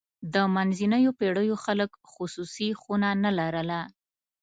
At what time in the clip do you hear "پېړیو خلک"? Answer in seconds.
1.19-1.91